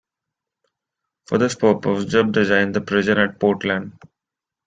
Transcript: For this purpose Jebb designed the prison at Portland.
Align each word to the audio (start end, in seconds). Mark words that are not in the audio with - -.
For 1.27 1.37
this 1.37 1.53
purpose 1.53 2.05
Jebb 2.05 2.31
designed 2.31 2.73
the 2.73 2.81
prison 2.81 3.19
at 3.19 3.39
Portland. 3.39 3.99